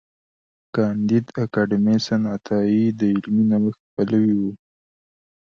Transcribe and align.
کانديد 0.75 1.25
اکاډميسن 1.43 2.21
عطايي 2.35 2.85
د 2.99 3.01
علمي 3.13 3.43
نوښت 3.49 3.81
پلوي 3.93 4.33
و. 4.41 4.41